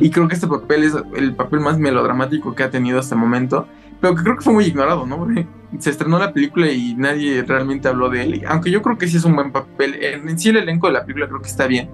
y 0.00 0.10
creo 0.10 0.26
que 0.26 0.34
este 0.34 0.46
papel 0.46 0.84
es 0.84 0.94
el 1.16 1.34
papel 1.34 1.60
más 1.60 1.78
melodramático 1.78 2.54
que 2.54 2.62
ha 2.62 2.70
tenido 2.70 2.98
hasta 2.98 3.14
el 3.14 3.20
momento, 3.20 3.66
pero 4.00 4.14
que 4.14 4.22
creo 4.22 4.36
que 4.36 4.44
fue 4.44 4.52
muy 4.52 4.64
ignorado, 4.64 5.06
¿no? 5.06 5.26
Se 5.78 5.90
estrenó 5.90 6.18
la 6.18 6.32
película 6.32 6.70
y 6.70 6.94
nadie 6.94 7.42
realmente 7.42 7.88
habló 7.88 8.08
de 8.08 8.22
él, 8.22 8.44
aunque 8.48 8.70
yo 8.70 8.82
creo 8.82 8.96
que 8.96 9.06
sí 9.06 9.16
es 9.16 9.24
un 9.24 9.34
buen 9.34 9.52
papel. 9.52 9.96
En, 10.02 10.38
sí 10.38 10.48
el 10.48 10.56
elenco 10.56 10.86
de 10.86 10.94
la 10.94 11.02
película 11.02 11.28
creo 11.28 11.40
que 11.40 11.48
está 11.48 11.66
bien. 11.66 11.90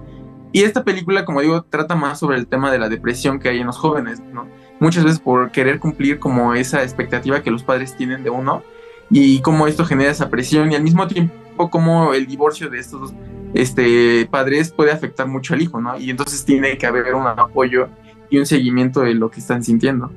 Y 0.52 0.62
esta 0.62 0.84
película, 0.84 1.24
como 1.24 1.40
digo, 1.40 1.62
trata 1.64 1.96
más 1.96 2.20
sobre 2.20 2.36
el 2.36 2.46
tema 2.46 2.70
de 2.70 2.78
la 2.78 2.88
depresión 2.88 3.40
que 3.40 3.48
hay 3.48 3.58
en 3.58 3.66
los 3.66 3.76
jóvenes, 3.76 4.20
¿no? 4.32 4.46
Muchas 4.78 5.04
veces 5.04 5.18
por 5.18 5.50
querer 5.50 5.80
cumplir 5.80 6.18
como 6.18 6.54
esa 6.54 6.82
expectativa 6.82 7.42
que 7.42 7.50
los 7.50 7.64
padres 7.64 7.96
tienen 7.96 8.22
de 8.22 8.30
uno 8.30 8.62
y 9.10 9.40
cómo 9.40 9.66
esto 9.66 9.84
genera 9.84 10.10
esa 10.10 10.30
presión 10.30 10.70
y 10.70 10.76
al 10.76 10.82
mismo 10.82 11.06
tiempo 11.08 11.70
cómo 11.70 12.14
el 12.14 12.26
divorcio 12.26 12.68
de 12.68 12.78
estos 12.78 13.12
este, 13.54 14.26
padres 14.30 14.72
puede 14.72 14.90
afectar 14.92 15.26
mucho 15.28 15.54
al 15.54 15.62
hijo, 15.62 15.80
¿no? 15.80 15.98
Y 15.98 16.10
entonces 16.10 16.44
tiene 16.44 16.76
que 16.76 16.86
haber 16.86 17.14
un 17.14 17.26
apoyo 17.26 17.88
y 18.30 18.38
un 18.38 18.46
seguimiento 18.46 19.00
de 19.00 19.14
lo 19.14 19.30
que 19.30 19.40
están 19.40 19.62
sintiendo. 19.62 20.10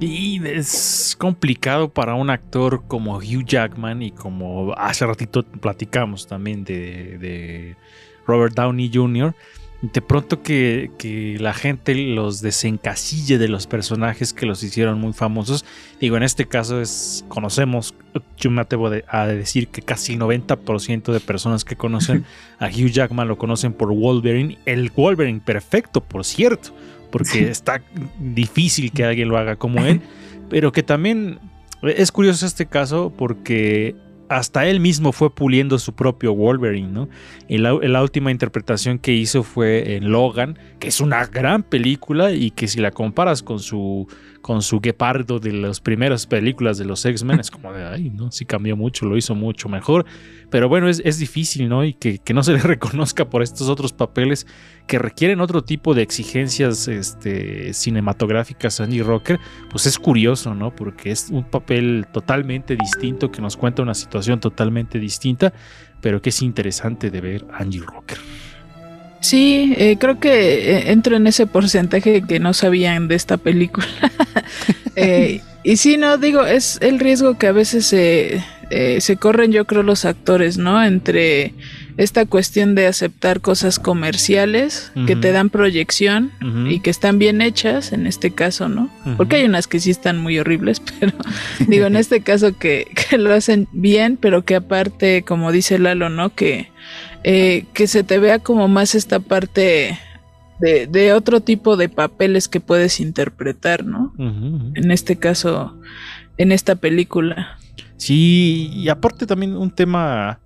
Y 0.00 0.40
es 0.46 1.16
complicado 1.18 1.88
para 1.88 2.14
un 2.14 2.30
actor 2.30 2.84
como 2.86 3.16
Hugh 3.16 3.44
Jackman 3.44 4.02
y 4.02 4.12
como 4.12 4.72
hace 4.74 5.04
ratito 5.04 5.42
platicamos 5.42 6.28
también 6.28 6.62
de, 6.62 7.18
de 7.18 7.76
Robert 8.24 8.54
Downey 8.54 8.90
Jr. 8.94 9.34
De 9.80 10.00
pronto 10.00 10.42
que, 10.42 10.90
que 10.98 11.36
la 11.40 11.52
gente 11.52 11.94
los 11.94 12.40
desencasille 12.40 13.38
de 13.38 13.48
los 13.48 13.66
personajes 13.66 14.32
que 14.32 14.46
los 14.46 14.62
hicieron 14.62 15.00
muy 15.00 15.12
famosos. 15.12 15.64
Digo, 16.00 16.16
en 16.16 16.22
este 16.22 16.46
caso 16.46 16.80
es 16.80 17.24
conocemos, 17.28 17.94
yo 18.36 18.50
me 18.52 18.60
atrevo 18.60 18.90
a 19.08 19.26
decir 19.26 19.68
que 19.68 19.82
casi 19.82 20.14
el 20.14 20.20
90% 20.20 21.12
de 21.12 21.20
personas 21.20 21.64
que 21.64 21.76
conocen 21.76 22.24
a 22.60 22.66
Hugh 22.66 22.90
Jackman 22.90 23.26
lo 23.26 23.36
conocen 23.36 23.72
por 23.72 23.92
Wolverine. 23.92 24.58
El 24.64 24.90
Wolverine 24.90 25.40
perfecto, 25.40 26.00
por 26.00 26.24
cierto 26.24 26.72
porque 27.10 27.48
está 27.50 27.82
difícil 28.18 28.92
que 28.92 29.04
alguien 29.04 29.28
lo 29.28 29.38
haga 29.38 29.56
como 29.56 29.84
él, 29.84 30.00
pero 30.48 30.72
que 30.72 30.82
también 30.82 31.38
Es 31.82 32.10
curioso 32.10 32.44
este 32.44 32.66
caso 32.66 33.12
porque 33.16 33.94
hasta 34.28 34.66
él 34.66 34.80
mismo 34.80 35.12
fue 35.12 35.34
puliendo 35.34 35.78
su 35.78 35.94
propio 35.94 36.34
Wolverine, 36.34 36.88
¿no? 36.88 37.08
Y 37.48 37.58
la, 37.58 37.72
la, 37.72 38.02
última 38.02 38.30
interpretación 38.30 38.98
que 38.98 39.12
hizo 39.12 39.42
fue 39.42 39.96
en 39.96 40.10
Logan, 40.10 40.58
que 40.80 40.88
es 40.88 41.00
una 41.00 41.24
gran 41.26 41.62
película 41.62 42.32
y 42.32 42.50
que 42.50 42.68
si 42.68 42.80
la 42.80 42.90
comparas 42.90 43.42
con 43.42 43.58
su 43.58 44.06
con 44.40 44.62
su 44.62 44.80
guepardo 44.80 45.38
de 45.38 45.52
las 45.52 45.80
primeras 45.80 46.26
películas 46.26 46.78
de 46.78 46.84
los 46.84 47.04
X-Men, 47.04 47.40
es 47.40 47.50
como 47.50 47.72
de, 47.72 47.84
ay, 47.84 48.10
¿no? 48.10 48.30
Sí 48.30 48.44
cambió 48.44 48.76
mucho, 48.76 49.06
lo 49.06 49.16
hizo 49.16 49.34
mucho 49.34 49.68
mejor. 49.68 50.06
Pero 50.50 50.68
bueno, 50.68 50.88
es, 50.88 51.02
es 51.04 51.18
difícil, 51.18 51.68
¿no? 51.68 51.84
Y 51.84 51.94
que, 51.94 52.18
que, 52.18 52.34
no 52.34 52.42
se 52.42 52.52
le 52.54 52.60
reconozca 52.60 53.28
por 53.28 53.42
estos 53.42 53.68
otros 53.68 53.92
papeles 53.92 54.46
que 54.86 54.98
requieren 54.98 55.40
otro 55.40 55.62
tipo 55.62 55.94
de 55.94 56.02
exigencias 56.02 56.88
este, 56.88 57.74
cinematográficas 57.74 58.80
a 58.80 58.84
Andy 58.84 59.02
Rocker, 59.02 59.38
pues 59.70 59.86
es 59.86 59.98
curioso, 59.98 60.54
¿no? 60.54 60.74
Porque 60.74 61.10
es 61.10 61.28
un 61.30 61.44
papel 61.44 62.06
totalmente 62.12 62.76
distinto 62.76 63.30
que 63.30 63.42
nos 63.42 63.56
cuenta 63.56 63.82
una 63.82 63.94
situación 63.94 64.40
totalmente 64.40 64.98
distinta, 64.98 65.52
pero 66.00 66.22
que 66.22 66.30
es 66.30 66.42
interesante 66.42 67.10
de 67.10 67.20
ver 67.20 67.46
a 67.52 67.62
Andy 67.62 67.80
Rocker. 67.80 68.18
Sí, 69.20 69.74
eh, 69.76 69.96
creo 69.98 70.20
que 70.20 70.76
eh, 70.76 70.90
entro 70.92 71.16
en 71.16 71.26
ese 71.26 71.46
porcentaje 71.46 72.22
que 72.22 72.38
no 72.40 72.54
sabían 72.54 73.08
de 73.08 73.16
esta 73.16 73.36
película. 73.36 73.86
eh, 74.96 75.40
y 75.64 75.76
sí, 75.76 75.96
no, 75.96 76.18
digo, 76.18 76.44
es 76.46 76.78
el 76.80 77.00
riesgo 77.00 77.36
que 77.36 77.48
a 77.48 77.52
veces 77.52 77.86
se, 77.86 78.42
eh, 78.70 79.00
se 79.00 79.16
corren, 79.16 79.50
yo 79.50 79.64
creo, 79.64 79.82
los 79.82 80.04
actores, 80.04 80.58
¿no? 80.58 80.82
Entre 80.84 81.54
esta 81.96 82.26
cuestión 82.26 82.74
de 82.74 82.86
aceptar 82.86 83.40
cosas 83.40 83.78
comerciales 83.78 84.92
uh 84.94 85.00
-huh. 85.00 85.06
que 85.06 85.16
te 85.16 85.32
dan 85.32 85.50
proyección 85.50 86.32
uh 86.40 86.44
-huh. 86.44 86.72
y 86.72 86.80
que 86.80 86.90
están 86.90 87.18
bien 87.18 87.40
hechas, 87.40 87.92
en 87.92 88.06
este 88.06 88.30
caso, 88.30 88.68
¿no? 88.68 88.90
Uh 89.04 89.08
-huh. 89.08 89.16
Porque 89.16 89.36
hay 89.36 89.44
unas 89.44 89.66
que 89.66 89.80
sí 89.80 89.90
están 89.90 90.18
muy 90.18 90.38
horribles, 90.38 90.80
pero 91.00 91.12
digo, 91.66 91.86
en 91.86 91.96
este 92.04 92.20
caso 92.20 92.56
que, 92.58 92.86
que, 93.10 93.18
lo 93.18 93.32
hacen 93.34 93.68
bien, 93.72 94.16
pero 94.16 94.44
que 94.44 94.54
aparte, 94.54 95.22
como 95.22 95.50
dice 95.50 95.78
Lalo, 95.78 96.08
¿no? 96.08 96.34
Que, 96.34 96.70
eh, 97.24 97.66
que 97.72 97.86
se 97.86 98.04
te 98.04 98.18
vea 98.18 98.38
como 98.38 98.68
más 98.68 98.94
esta 98.94 99.20
parte 99.20 99.98
de, 100.60 100.86
de, 100.86 101.12
otro 101.12 101.40
tipo 101.40 101.76
de 101.76 101.88
papeles 101.88 102.48
que 102.48 102.60
puedes 102.60 103.00
interpretar, 103.00 103.84
¿no? 103.84 104.12
En 104.18 104.90
este 104.90 105.16
caso, 105.16 105.78
en 106.36 106.52
esta 106.52 106.74
película. 106.74 107.58
Sí, 107.96 108.70
y 108.72 108.88
aparte 108.88 109.26
también 109.26 109.56
un 109.56 109.70
tema 109.70 110.40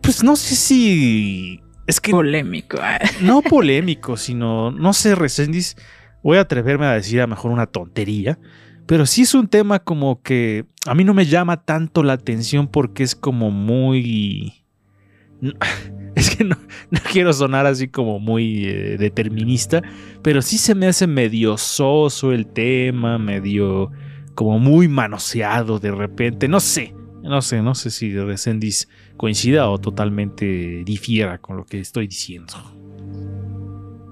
pues 0.00 0.22
no 0.22 0.36
sé 0.36 0.56
si. 0.56 1.60
Es 1.86 2.00
que. 2.00 2.12
Polémico. 2.12 2.78
no 3.22 3.42
polémico, 3.42 4.16
sino. 4.16 4.70
No 4.70 4.92
sé, 4.92 5.14
Resendiz. 5.14 5.76
Voy 6.22 6.36
a 6.38 6.42
atreverme 6.42 6.86
a 6.86 6.92
decir 6.92 7.18
a 7.20 7.22
lo 7.22 7.28
mejor 7.28 7.50
una 7.50 7.66
tontería. 7.66 8.38
Pero 8.86 9.06
sí 9.06 9.22
es 9.22 9.34
un 9.34 9.48
tema 9.48 9.78
como 9.78 10.20
que 10.22 10.66
a 10.86 10.94
mí 10.94 11.04
no 11.04 11.14
me 11.14 11.24
llama 11.24 11.64
tanto 11.64 12.02
la 12.02 12.14
atención 12.14 12.68
porque 12.68 13.02
es 13.02 13.14
como 13.14 13.50
muy. 13.50 14.59
Es 16.16 16.36
que 16.36 16.44
no, 16.44 16.56
no 16.90 17.00
quiero 17.12 17.32
sonar 17.32 17.66
así 17.66 17.88
como 17.88 18.18
muy 18.18 18.66
eh, 18.66 18.96
determinista, 18.98 19.80
pero 20.22 20.42
sí 20.42 20.58
se 20.58 20.74
me 20.74 20.86
hace 20.86 21.06
medio 21.06 21.56
soso 21.56 22.32
el 22.32 22.46
tema, 22.46 23.16
medio 23.16 23.90
como 24.34 24.58
muy 24.58 24.88
manoseado 24.88 25.78
de 25.78 25.92
repente. 25.92 26.48
No 26.48 26.60
sé, 26.60 26.94
no 27.22 27.42
sé, 27.42 27.62
no 27.62 27.74
sé 27.74 27.90
si 27.90 28.12
Resendiz 28.18 28.88
coincida 29.16 29.68
o 29.68 29.78
totalmente 29.78 30.82
difiera 30.84 31.38
con 31.38 31.56
lo 31.56 31.64
que 31.64 31.78
estoy 31.80 32.06
diciendo. 32.06 32.54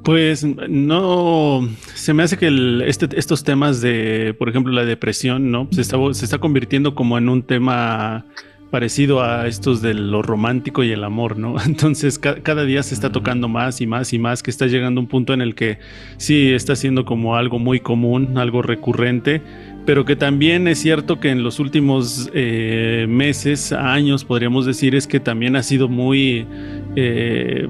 Pues 0.04 0.44
no, 0.44 1.68
se 1.94 2.14
me 2.14 2.22
hace 2.22 2.38
que 2.38 2.48
este, 2.86 3.08
estos 3.18 3.44
temas 3.44 3.82
de, 3.82 4.34
por 4.38 4.48
ejemplo, 4.48 4.72
la 4.72 4.84
depresión, 4.84 5.50
¿no? 5.50 5.68
Se 5.70 5.82
está, 5.82 5.98
se 6.12 6.24
está 6.24 6.38
convirtiendo 6.38 6.94
como 6.94 7.18
en 7.18 7.28
un 7.28 7.42
tema 7.42 8.24
parecido 8.70 9.22
a 9.22 9.46
estos 9.46 9.80
de 9.80 9.94
lo 9.94 10.22
romántico 10.22 10.82
y 10.84 10.90
el 10.90 11.04
amor, 11.04 11.38
¿no? 11.38 11.56
Entonces 11.66 12.18
ca 12.18 12.42
cada 12.42 12.64
día 12.64 12.82
se 12.82 12.94
está 12.94 13.10
tocando 13.10 13.48
más 13.48 13.80
y 13.80 13.86
más 13.86 14.12
y 14.12 14.18
más, 14.18 14.42
que 14.42 14.50
está 14.50 14.66
llegando 14.66 15.00
a 15.00 15.02
un 15.02 15.08
punto 15.08 15.32
en 15.32 15.40
el 15.40 15.54
que 15.54 15.78
sí 16.16 16.52
está 16.52 16.76
siendo 16.76 17.04
como 17.04 17.36
algo 17.36 17.58
muy 17.58 17.80
común, 17.80 18.38
algo 18.38 18.62
recurrente, 18.62 19.42
pero 19.88 20.04
que 20.04 20.16
también 20.16 20.68
es 20.68 20.80
cierto 20.80 21.18
que 21.18 21.30
en 21.30 21.42
los 21.42 21.58
últimos 21.60 22.30
eh, 22.34 23.06
meses, 23.08 23.72
años, 23.72 24.24
podríamos 24.24 24.66
decir, 24.66 24.94
es 24.94 25.06
que 25.06 25.18
también 25.18 25.56
ha 25.56 25.62
sido 25.62 25.88
muy, 25.88 26.46
eh, 26.96 27.68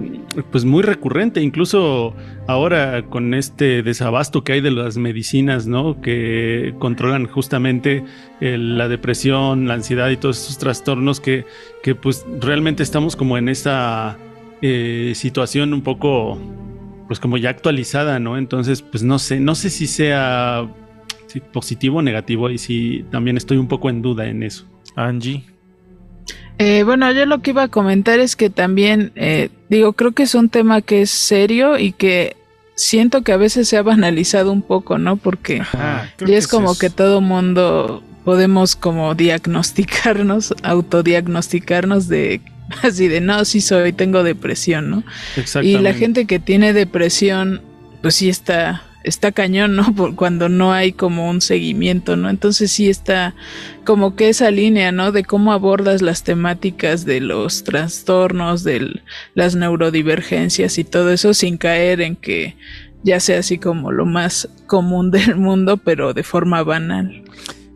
pues 0.50 0.64
muy 0.64 0.82
recurrente, 0.82 1.42
incluso 1.42 2.14
ahora 2.46 3.02
con 3.02 3.34
este 3.34 3.82
desabasto 3.82 4.44
que 4.44 4.52
hay 4.54 4.60
de 4.60 4.70
las 4.70 4.96
medicinas, 4.96 5.66
¿no? 5.66 6.00
Que 6.00 6.74
controlan 6.78 7.26
justamente 7.26 8.04
el, 8.40 8.78
la 8.78 8.88
depresión, 8.88 9.66
la 9.66 9.74
ansiedad 9.74 10.08
y 10.10 10.16
todos 10.16 10.42
esos 10.42 10.58
trastornos 10.58 11.20
que, 11.20 11.44
que 11.82 11.94
pues 11.94 12.24
realmente 12.40 12.82
estamos 12.82 13.16
como 13.16 13.36
en 13.36 13.48
esa 13.48 14.16
eh, 14.62 15.12
situación 15.14 15.74
un 15.74 15.82
poco, 15.82 16.38
pues 17.06 17.20
como 17.20 17.36
ya 17.36 17.50
actualizada, 17.50 18.18
¿no? 18.18 18.38
Entonces, 18.38 18.82
pues 18.82 19.02
no 19.02 19.18
sé, 19.18 19.40
no 19.40 19.54
sé 19.54 19.70
si 19.70 19.86
sea 19.86 20.68
positivo 21.52 21.98
o 21.98 22.02
negativo, 22.02 22.50
y 22.50 22.58
sí, 22.58 23.04
también 23.10 23.36
estoy 23.36 23.58
un 23.58 23.68
poco 23.68 23.90
en 23.90 24.00
duda 24.00 24.26
en 24.26 24.42
eso. 24.42 24.66
Angie. 24.96 25.57
Eh, 26.58 26.82
bueno, 26.82 27.10
yo 27.12 27.24
lo 27.24 27.40
que 27.40 27.50
iba 27.50 27.64
a 27.64 27.68
comentar 27.68 28.18
es 28.18 28.34
que 28.34 28.50
también, 28.50 29.12
eh, 29.14 29.50
digo, 29.68 29.92
creo 29.92 30.12
que 30.12 30.24
es 30.24 30.34
un 30.34 30.48
tema 30.48 30.82
que 30.82 31.02
es 31.02 31.10
serio 31.10 31.78
y 31.78 31.92
que 31.92 32.36
siento 32.74 33.22
que 33.22 33.32
a 33.32 33.36
veces 33.36 33.68
se 33.68 33.76
ha 33.76 33.82
banalizado 33.82 34.52
un 34.52 34.62
poco, 34.62 34.98
¿no? 34.98 35.16
Porque 35.16 35.60
Ajá, 35.60 36.12
ya 36.18 36.36
es 36.36 36.48
como 36.48 36.72
es... 36.72 36.78
que 36.78 36.90
todo 36.90 37.20
mundo 37.20 38.02
podemos 38.24 38.76
como 38.76 39.14
diagnosticarnos, 39.14 40.54
autodiagnosticarnos 40.62 42.08
de 42.08 42.40
así 42.82 43.08
de 43.08 43.20
no, 43.20 43.44
sí 43.44 43.60
soy, 43.60 43.92
tengo 43.92 44.22
depresión, 44.22 44.90
¿no? 44.90 45.04
Y 45.62 45.78
la 45.78 45.94
gente 45.94 46.26
que 46.26 46.38
tiene 46.38 46.72
depresión, 46.72 47.62
pues 48.02 48.16
sí 48.16 48.28
está 48.28 48.82
está 49.08 49.32
cañón, 49.32 49.76
¿no? 49.76 49.92
Por 49.96 50.14
cuando 50.14 50.48
no 50.48 50.72
hay 50.72 50.92
como 50.92 51.28
un 51.28 51.40
seguimiento, 51.40 52.16
¿no? 52.16 52.30
Entonces 52.30 52.70
sí 52.70 52.88
está 52.88 53.34
como 53.84 54.16
que 54.16 54.28
esa 54.28 54.50
línea, 54.50 54.92
¿no? 54.92 55.12
De 55.12 55.24
cómo 55.24 55.52
abordas 55.52 56.02
las 56.02 56.22
temáticas 56.22 57.04
de 57.04 57.20
los 57.20 57.64
trastornos, 57.64 58.64
de 58.64 59.00
las 59.34 59.54
neurodivergencias 59.54 60.78
y 60.78 60.84
todo 60.84 61.10
eso 61.10 61.34
sin 61.34 61.56
caer 61.56 62.00
en 62.00 62.16
que 62.16 62.56
ya 63.02 63.20
sea 63.20 63.38
así 63.38 63.58
como 63.58 63.92
lo 63.92 64.06
más 64.06 64.48
común 64.66 65.10
del 65.12 65.36
mundo, 65.36 65.76
pero 65.78 66.14
de 66.14 66.22
forma 66.22 66.62
banal. 66.62 67.22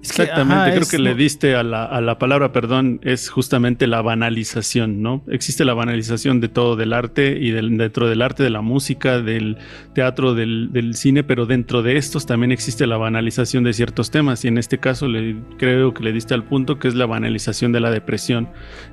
Exactamente, 0.03 0.55
Ajá, 0.55 0.71
creo 0.71 0.83
es, 0.83 0.91
que 0.91 0.99
no. 0.99 1.05
le 1.05 1.15
diste 1.15 1.55
a 1.55 1.63
la, 1.63 1.85
a 1.85 2.01
la, 2.01 2.19
palabra, 2.19 2.51
perdón, 2.51 2.99
es 3.05 3.31
justamente 3.31 3.87
la 3.87 4.03
banalización, 4.03 5.01
¿no? 5.01 5.23
Existe 5.29 5.65
la 5.65 5.75
banalización 5.75 6.41
de 6.41 6.49
todo, 6.49 6.75
del 6.75 6.93
arte 6.93 7.39
y 7.41 7.53
del, 7.53 7.79
dentro 7.79 8.09
del 8.09 8.21
arte, 8.21 8.43
de 8.43 8.51
la 8.51 8.63
música, 8.63 9.21
del 9.21 9.59
teatro, 9.95 10.35
del, 10.35 10.73
del, 10.73 10.97
cine, 10.97 11.23
pero 11.23 11.47
dentro 11.47 11.83
de 11.83 11.99
estos 11.99 12.27
también 12.27 12.51
existe 12.51 12.85
la 12.89 12.97
banalización 12.97 13.63
de 13.63 13.73
ciertos 13.73 14.11
temas 14.11 14.45
y 14.45 14.49
en 14.49 14.59
este 14.59 14.79
caso 14.79 15.07
le, 15.07 15.37
creo 15.57 15.95
que 15.95 16.03
le 16.03 16.13
diste 16.13 16.35
al 16.35 16.43
punto 16.43 16.81
que 16.81 16.89
es 16.89 16.97
la 16.97 17.07
banalización 17.07 17.71
de 17.71 17.79
la 17.79 17.93
depresión, 17.93 18.49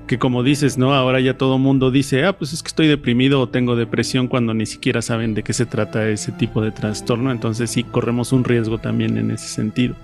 que 0.05 0.19
como 0.19 0.43
dices, 0.43 0.77
¿no? 0.77 0.93
Ahora 0.93 1.19
ya 1.21 1.37
todo 1.37 1.57
mundo 1.57 1.89
dice, 1.89 2.23
ah, 2.25 2.37
pues 2.37 2.53
es 2.53 2.61
que 2.61 2.67
estoy 2.67 2.87
deprimido 2.87 3.41
o 3.41 3.49
tengo 3.49 3.75
depresión 3.75 4.27
cuando 4.27 4.53
ni 4.53 4.67
siquiera 4.67 5.01
saben 5.01 5.33
de 5.33 5.41
qué 5.41 5.53
se 5.53 5.65
trata 5.65 6.07
ese 6.07 6.31
tipo 6.31 6.61
de 6.61 6.69
trastorno, 6.69 7.31
entonces 7.31 7.71
sí 7.71 7.83
corremos 7.83 8.31
un 8.31 8.43
riesgo 8.43 8.77
también 8.77 9.17
en 9.17 9.31
ese 9.31 9.47
sentido. 9.47 9.95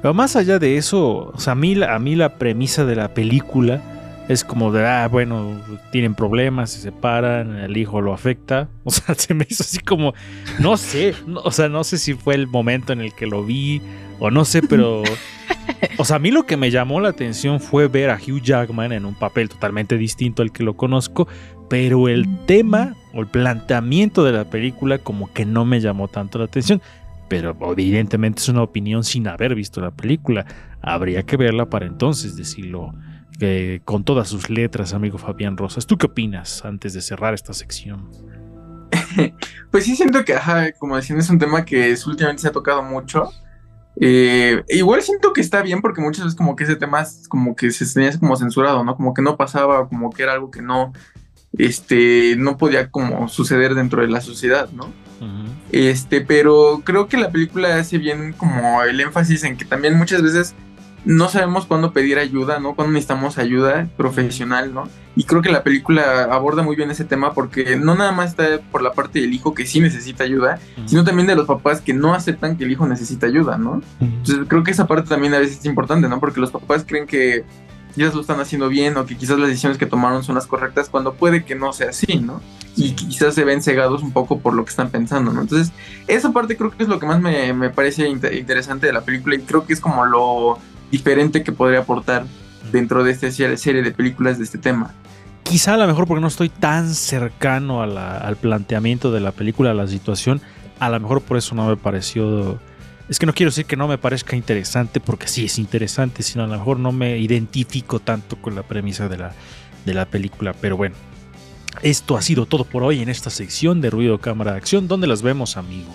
Pero 0.00 0.14
más 0.14 0.36
allá 0.36 0.58
de 0.58 0.76
eso, 0.76 1.32
o 1.34 1.38
sea, 1.38 1.52
a 1.52 1.56
mí, 1.56 1.80
a 1.82 1.98
mí 1.98 2.14
la 2.14 2.36
premisa 2.36 2.84
de 2.84 2.96
la 2.96 3.14
película 3.14 3.82
es 4.28 4.44
como 4.44 4.70
de, 4.70 4.86
ah, 4.86 5.08
bueno, 5.08 5.58
tienen 5.90 6.14
problemas, 6.14 6.70
se 6.70 6.80
separan, 6.80 7.56
el 7.56 7.76
hijo 7.76 8.00
lo 8.00 8.12
afecta. 8.12 8.68
O 8.84 8.90
sea, 8.90 9.14
se 9.14 9.34
me 9.34 9.46
hizo 9.48 9.62
así 9.62 9.80
como, 9.80 10.14
no 10.60 10.76
sé, 10.76 11.14
no, 11.26 11.40
o 11.40 11.50
sea, 11.50 11.68
no 11.68 11.84
sé 11.84 11.98
si 11.98 12.14
fue 12.14 12.34
el 12.34 12.46
momento 12.46 12.92
en 12.92 13.00
el 13.00 13.12
que 13.12 13.26
lo 13.26 13.44
vi 13.44 13.82
o 14.18 14.30
no 14.30 14.44
sé, 14.44 14.62
pero... 14.62 15.02
O 15.98 16.04
sea, 16.04 16.16
a 16.16 16.18
mí 16.18 16.30
lo 16.30 16.46
que 16.46 16.56
me 16.56 16.70
llamó 16.70 17.00
la 17.00 17.10
atención 17.10 17.60
fue 17.60 17.88
ver 17.88 18.10
a 18.10 18.16
Hugh 18.16 18.40
Jackman 18.40 18.92
en 18.92 19.04
un 19.04 19.14
papel 19.14 19.48
totalmente 19.48 19.96
distinto 19.96 20.42
al 20.42 20.52
que 20.52 20.62
lo 20.62 20.76
conozco, 20.76 21.28
pero 21.68 22.08
el 22.08 22.26
tema 22.46 22.96
o 23.12 23.20
el 23.20 23.26
planteamiento 23.26 24.24
de 24.24 24.32
la 24.32 24.44
película 24.44 24.98
como 24.98 25.32
que 25.32 25.44
no 25.44 25.64
me 25.64 25.80
llamó 25.80 26.08
tanto 26.08 26.38
la 26.38 26.46
atención 26.46 26.80
pero 27.28 27.56
evidentemente 27.72 28.40
es 28.40 28.48
una 28.48 28.62
opinión 28.62 29.04
sin 29.04 29.28
haber 29.28 29.54
visto 29.54 29.80
la 29.80 29.90
película. 29.90 30.46
Habría 30.80 31.22
que 31.24 31.36
verla 31.36 31.68
para 31.68 31.86
entonces 31.86 32.36
decirlo 32.36 32.94
eh, 33.40 33.80
con 33.84 34.04
todas 34.04 34.28
sus 34.28 34.50
letras, 34.50 34.94
amigo 34.94 35.18
Fabián 35.18 35.56
Rosas. 35.56 35.86
¿Tú 35.86 35.96
qué 35.96 36.06
opinas 36.06 36.64
antes 36.64 36.94
de 36.94 37.00
cerrar 37.00 37.34
esta 37.34 37.52
sección? 37.52 38.10
pues 39.70 39.84
sí 39.84 39.94
siento 39.94 40.24
que, 40.24 40.34
ajá, 40.34 40.72
como 40.72 40.96
decían, 40.96 41.18
es 41.18 41.30
un 41.30 41.38
tema 41.38 41.64
que 41.64 41.90
es, 41.90 42.06
últimamente 42.06 42.42
se 42.42 42.48
ha 42.48 42.52
tocado 42.52 42.82
mucho. 42.82 43.30
Eh, 44.00 44.62
igual 44.68 45.02
siento 45.02 45.32
que 45.32 45.40
está 45.40 45.62
bien 45.62 45.80
porque 45.80 46.00
muchas 46.00 46.24
veces 46.24 46.36
como 46.36 46.54
que 46.54 46.64
ese 46.64 46.76
tema 46.76 47.04
como 47.28 47.56
que 47.56 47.70
se 47.70 47.92
tenía 47.92 48.16
como 48.18 48.36
censurado, 48.36 48.84
¿no? 48.84 48.96
Como 48.96 49.12
que 49.12 49.22
no 49.22 49.36
pasaba, 49.36 49.88
como 49.88 50.10
que 50.10 50.22
era 50.22 50.32
algo 50.32 50.50
que 50.50 50.62
no, 50.62 50.92
este, 51.56 52.36
no 52.36 52.56
podía 52.56 52.90
como 52.90 53.28
suceder 53.28 53.74
dentro 53.74 54.02
de 54.02 54.08
la 54.08 54.20
sociedad, 54.20 54.70
¿no? 54.70 54.86
Uh 55.20 55.24
-huh. 55.24 55.47
Este, 55.70 56.20
pero 56.20 56.82
creo 56.84 57.08
que 57.08 57.16
la 57.16 57.30
película 57.30 57.76
hace 57.76 57.98
bien 57.98 58.32
como 58.32 58.82
el 58.82 59.00
énfasis 59.00 59.44
en 59.44 59.56
que 59.56 59.64
también 59.64 59.96
muchas 59.96 60.22
veces 60.22 60.54
no 61.04 61.28
sabemos 61.28 61.66
cuándo 61.66 61.92
pedir 61.92 62.18
ayuda, 62.18 62.58
¿no? 62.58 62.74
Cuándo 62.74 62.92
necesitamos 62.92 63.38
ayuda 63.38 63.88
profesional, 63.96 64.74
¿no? 64.74 64.88
Y 65.16 65.24
creo 65.24 65.42
que 65.42 65.50
la 65.50 65.62
película 65.62 66.24
aborda 66.24 66.62
muy 66.62 66.76
bien 66.76 66.90
ese 66.90 67.04
tema 67.04 67.32
porque 67.32 67.76
no 67.76 67.94
nada 67.94 68.12
más 68.12 68.30
está 68.30 68.60
por 68.70 68.82
la 68.82 68.92
parte 68.92 69.20
del 69.20 69.32
hijo 69.32 69.54
que 69.54 69.66
sí 69.66 69.80
necesita 69.80 70.24
ayuda, 70.24 70.58
sino 70.86 71.04
también 71.04 71.26
de 71.26 71.34
los 71.34 71.46
papás 71.46 71.80
que 71.80 71.94
no 71.94 72.14
aceptan 72.14 72.56
que 72.56 72.64
el 72.64 72.72
hijo 72.72 72.86
necesita 72.86 73.26
ayuda, 73.26 73.58
¿no? 73.58 73.80
Entonces 74.00 74.44
creo 74.48 74.62
que 74.62 74.70
esa 74.70 74.86
parte 74.86 75.08
también 75.08 75.34
a 75.34 75.38
veces 75.38 75.58
es 75.58 75.64
importante, 75.64 76.08
¿no? 76.08 76.20
Porque 76.20 76.40
los 76.40 76.50
papás 76.50 76.84
creen 76.86 77.06
que 77.06 77.44
ellos 77.96 78.14
lo 78.14 78.20
están 78.20 78.40
haciendo 78.40 78.68
bien 78.68 78.96
o 78.96 79.06
que 79.06 79.16
quizás 79.16 79.38
las 79.38 79.48
decisiones 79.48 79.78
que 79.78 79.86
tomaron 79.86 80.22
son 80.22 80.34
las 80.34 80.46
correctas 80.46 80.88
cuando 80.88 81.14
puede 81.14 81.44
que 81.44 81.54
no 81.54 81.72
sea 81.72 81.90
así, 81.90 82.18
¿no? 82.18 82.40
Y 82.76 82.92
quizás 82.92 83.34
se 83.34 83.44
ven 83.44 83.62
cegados 83.62 84.02
un 84.02 84.12
poco 84.12 84.38
por 84.38 84.54
lo 84.54 84.64
que 84.64 84.70
están 84.70 84.90
pensando, 84.90 85.32
¿no? 85.32 85.40
Entonces, 85.40 85.72
esa 86.06 86.32
parte 86.32 86.56
creo 86.56 86.70
que 86.70 86.82
es 86.82 86.88
lo 86.88 87.00
que 87.00 87.06
más 87.06 87.20
me, 87.20 87.52
me 87.52 87.70
parece 87.70 88.08
interesante 88.08 88.86
de 88.86 88.92
la 88.92 89.00
película 89.00 89.34
y 89.34 89.40
creo 89.40 89.66
que 89.66 89.72
es 89.72 89.80
como 89.80 90.04
lo 90.04 90.58
diferente 90.90 91.42
que 91.42 91.52
podría 91.52 91.80
aportar 91.80 92.24
dentro 92.70 93.02
de 93.02 93.12
esta 93.12 93.30
serie 93.30 93.82
de 93.82 93.90
películas 93.90 94.38
de 94.38 94.44
este 94.44 94.58
tema. 94.58 94.94
Quizá 95.42 95.74
a 95.74 95.76
lo 95.78 95.86
mejor 95.86 96.06
porque 96.06 96.20
no 96.20 96.28
estoy 96.28 96.50
tan 96.50 96.94
cercano 96.94 97.82
al 97.82 98.36
planteamiento 98.36 99.10
de 99.10 99.20
la 99.20 99.32
película, 99.32 99.70
a 99.70 99.74
la 99.74 99.86
situación, 99.86 100.40
a 100.78 100.90
lo 100.90 101.00
mejor 101.00 101.22
por 101.22 101.36
eso 101.36 101.54
no 101.54 101.66
me 101.66 101.76
pareció... 101.76 102.60
Es 103.08 103.18
que 103.18 103.26
no 103.26 103.32
quiero 103.32 103.50
decir 103.50 103.64
que 103.64 103.76
no 103.76 103.88
me 103.88 103.96
parezca 103.96 104.36
interesante, 104.36 105.00
porque 105.00 105.28
sí 105.28 105.46
es 105.46 105.58
interesante, 105.58 106.22
sino 106.22 106.44
a 106.44 106.46
lo 106.46 106.58
mejor 106.58 106.78
no 106.78 106.92
me 106.92 107.18
identifico 107.18 108.00
tanto 108.00 108.36
con 108.36 108.54
la 108.54 108.62
premisa 108.62 109.08
de 109.08 109.16
la, 109.16 109.32
de 109.86 109.94
la 109.94 110.04
película. 110.04 110.52
Pero 110.52 110.76
bueno, 110.76 110.94
esto 111.82 112.16
ha 112.16 112.22
sido 112.22 112.44
todo 112.46 112.64
por 112.64 112.82
hoy 112.82 113.00
en 113.00 113.08
esta 113.08 113.30
sección 113.30 113.80
de 113.80 113.90
Ruido 113.90 114.18
Cámara 114.18 114.52
de 114.52 114.58
Acción. 114.58 114.88
¿Dónde 114.88 115.06
las 115.06 115.22
vemos, 115.22 115.56
amigo? 115.56 115.90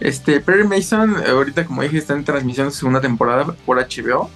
Este, 0.00 0.40
Perry 0.40 0.66
Mason, 0.66 1.16
ahorita 1.26 1.64
como 1.64 1.82
dije, 1.82 1.98
está 1.98 2.14
en 2.14 2.24
transmisión 2.24 2.66
de 2.68 2.72
segunda 2.72 3.00
temporada 3.00 3.44
por 3.64 3.78
HBO. 3.78 4.30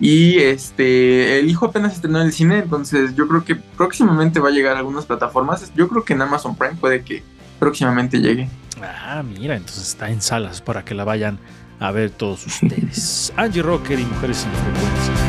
Y 0.00 0.38
este, 0.38 1.38
el 1.38 1.48
hijo 1.48 1.66
apenas 1.66 1.94
estrenó 1.94 2.20
en 2.20 2.26
el 2.26 2.32
cine, 2.32 2.58
entonces 2.58 3.14
yo 3.14 3.28
creo 3.28 3.44
que 3.44 3.54
próximamente 3.54 4.40
va 4.40 4.48
a 4.48 4.52
llegar 4.52 4.76
a 4.76 4.80
algunas 4.80 5.06
plataformas. 5.06 5.72
Yo 5.76 5.88
creo 5.88 6.04
que 6.04 6.14
en 6.14 6.22
Amazon 6.22 6.56
Prime 6.56 6.74
puede 6.74 7.02
que 7.02 7.22
próximamente 7.60 8.18
llegue. 8.18 8.48
Ah, 8.82 9.22
mira, 9.22 9.56
entonces 9.56 9.88
está 9.88 10.10
en 10.10 10.20
salas 10.20 10.60
para 10.60 10.84
que 10.84 10.94
la 10.94 11.04
vayan 11.04 11.38
a 11.80 11.90
ver 11.90 12.10
todos 12.10 12.46
ustedes. 12.46 13.32
Angie 13.36 13.62
Rocker 13.62 13.98
y 13.98 14.04
Mujeres 14.04 14.38
sin 14.38 14.50
Frecuencia. 14.52 15.23